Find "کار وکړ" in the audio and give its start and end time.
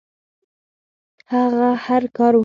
2.17-2.39